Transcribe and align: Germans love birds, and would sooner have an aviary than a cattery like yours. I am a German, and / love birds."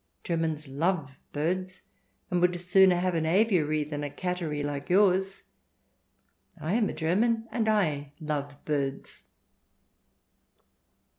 Germans 0.23 0.67
love 0.67 1.15
birds, 1.31 1.83
and 2.31 2.41
would 2.41 2.59
sooner 2.59 2.95
have 2.95 3.13
an 3.13 3.27
aviary 3.27 3.83
than 3.83 4.03
a 4.03 4.09
cattery 4.09 4.63
like 4.63 4.89
yours. 4.89 5.43
I 6.59 6.73
am 6.73 6.89
a 6.89 6.93
German, 6.93 7.47
and 7.51 7.67
/ 8.19 8.19
love 8.19 8.57
birds." 8.65 9.25